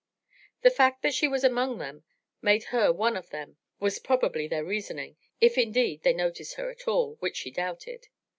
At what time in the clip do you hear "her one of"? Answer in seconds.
2.73-3.29